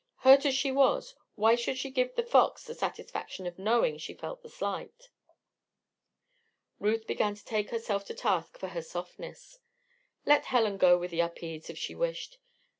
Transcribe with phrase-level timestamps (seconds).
[0.21, 4.15] Hurt as she was, why should she give The Fox the satisfaction of knowing she
[4.15, 5.09] felt the slight?
[6.79, 9.59] Ruth began to take herself to task for her "softness."
[10.25, 12.39] Let Helen go with the Upedes if she wished.